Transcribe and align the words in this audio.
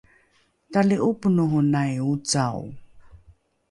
tali’oponohonai 0.71 1.93
ocao 2.11 2.61